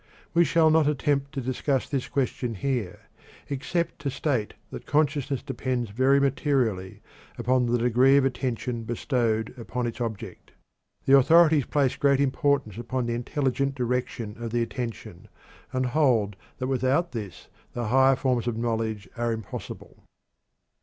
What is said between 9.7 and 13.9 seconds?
its object. The authorities place great importance upon the intelligent